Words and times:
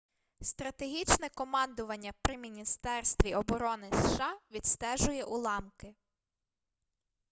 стратегічне 0.41 1.29
командування 1.35 2.13
при 2.21 2.37
міністерстві 2.37 3.35
оборони 3.35 3.91
сша 3.91 4.39
відстежує 4.51 5.23
уламки 5.23 5.95